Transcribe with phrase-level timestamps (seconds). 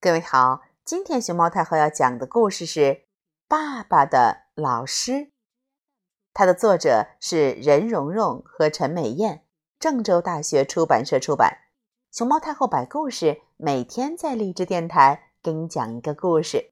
[0.00, 2.80] 各位好，今天熊猫太后要讲的故事是
[3.48, 5.12] 《爸爸的老师》，
[6.32, 9.44] 它的作者是任蓉蓉和陈美燕，
[9.80, 11.64] 郑州大学出版社出版。
[12.12, 16.70] 熊猫太后摆故事，每天在励志电台给你讲一个故事。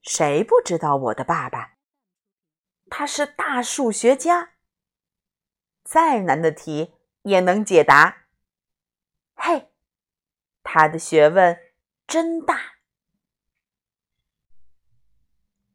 [0.00, 1.74] 谁不知道我的爸爸？
[2.88, 4.52] 他是大数学家，
[5.84, 6.94] 再难的题
[7.24, 8.22] 也能解答。
[9.34, 9.70] 嘿！
[10.70, 11.58] 他的学问
[12.06, 12.74] 真大。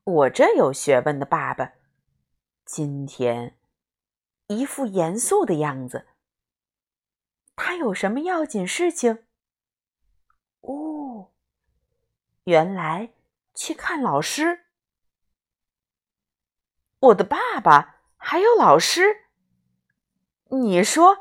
[0.03, 1.73] 我这有学问的爸爸，
[2.63, 3.57] 今天
[4.45, 6.05] 一副严肃的样子。
[7.55, 9.23] 他有什么要紧事情？
[10.61, 11.31] 哦，
[12.43, 13.13] 原来
[13.55, 14.65] 去看老师。
[16.99, 19.25] 我的爸爸还有老师，
[20.49, 21.17] 你说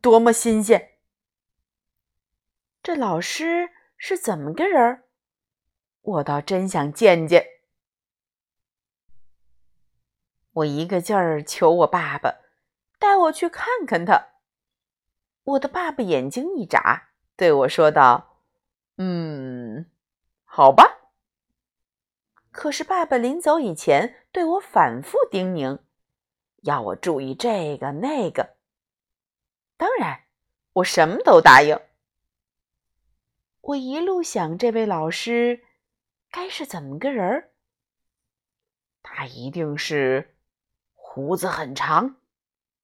[0.00, 0.91] 多么新鲜！
[2.82, 5.04] 这老师是怎么个人儿？
[6.00, 7.46] 我倒真想见见。
[10.54, 12.40] 我一个劲儿求我爸爸
[12.98, 14.30] 带我去看看他。
[15.44, 18.40] 我的爸爸眼睛一眨，对我说道
[18.98, 19.88] ：“嗯，
[20.42, 21.12] 好吧。”
[22.50, 25.78] 可是爸爸临走以前对我反复叮咛，
[26.62, 28.56] 要我注意这个那个。
[29.76, 30.24] 当然，
[30.72, 31.80] 我什么都答应。
[33.62, 35.64] 我一路想，这位老师
[36.30, 37.52] 该是怎么个人儿？
[39.04, 40.36] 他一定是
[40.94, 42.16] 胡子很长、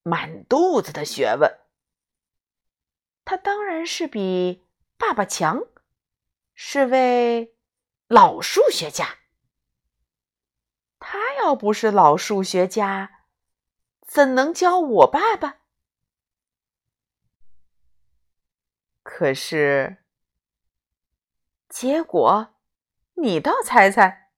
[0.04, 1.58] 满肚子的学问。
[3.24, 4.64] 他当然是比
[4.96, 5.66] 爸爸强，
[6.54, 7.56] 是位
[8.06, 9.18] 老数学家。
[11.00, 13.24] 他要不是老数学家，
[14.02, 15.58] 怎能教我爸爸？
[19.02, 20.04] 可是。
[21.69, 22.55] 结果，
[23.14, 24.30] 你倒猜猜。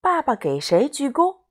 [0.00, 1.42] 爸爸给谁鞠躬？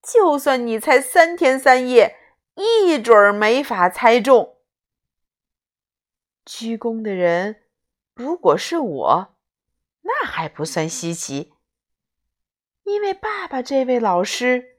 [0.00, 2.16] 就算你猜三天三夜，
[2.54, 4.58] 一准儿没法猜中。
[6.44, 7.64] 鞠躬的人
[8.14, 9.36] 如果是我，
[10.02, 11.52] 那还不算稀奇，
[12.84, 14.78] 因为爸爸这位老师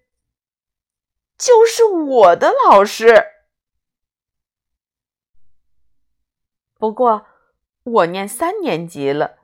[1.37, 3.25] 就是我的老师。
[6.75, 7.27] 不过。
[7.83, 9.39] 我念三年级了，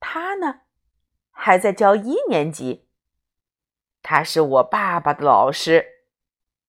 [0.00, 0.62] 他呢，
[1.30, 2.88] 还在教一年级。
[4.02, 6.06] 他是我爸爸的老师，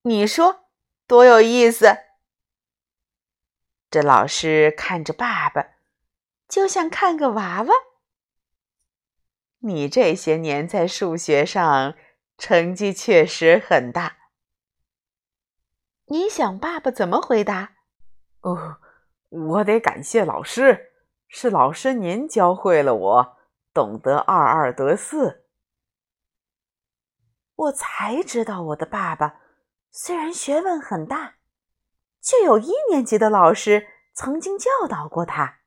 [0.03, 0.69] 你说
[1.07, 1.97] 多有意思？
[3.89, 5.71] 这老师看着爸爸，
[6.47, 7.73] 就像看个娃娃。
[9.59, 11.95] 你这些年在数学上
[12.37, 14.17] 成绩确实很大。
[16.05, 17.73] 你想爸爸怎么回答？
[18.41, 18.81] 哦。
[19.29, 20.93] 我得感谢老师，
[21.27, 23.37] 是老师您教会了我
[23.73, 25.45] 懂得二二得四。
[27.55, 29.41] 我才知道我的爸爸
[29.89, 31.35] 虽然学问很大，
[32.21, 35.59] 却有一年级的老师曾经教导过他。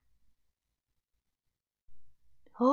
[2.58, 2.68] 哦，